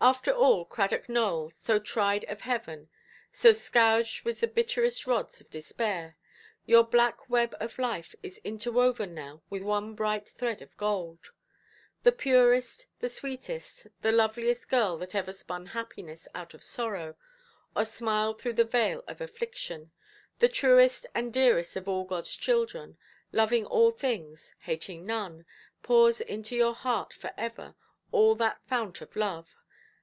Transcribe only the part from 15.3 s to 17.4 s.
spun happiness out of sorrow,